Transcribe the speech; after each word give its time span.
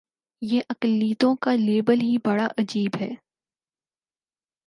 یہ 0.41 0.61
اقلیتوں 0.69 1.35
کا 1.35 1.55
لیبل 1.55 2.01
ہی 2.01 2.17
بڑا 2.25 2.47
عجیب 2.57 2.91
ہے۔ 3.01 3.09